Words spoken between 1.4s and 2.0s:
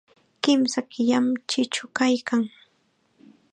chichu